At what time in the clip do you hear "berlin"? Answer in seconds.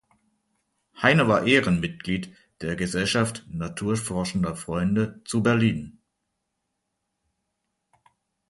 5.43-5.99